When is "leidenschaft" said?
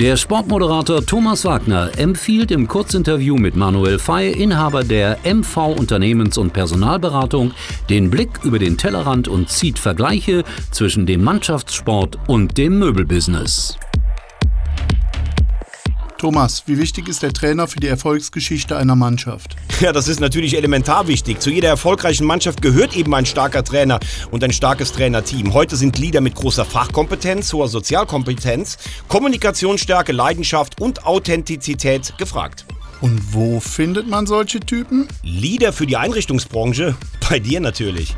30.12-30.80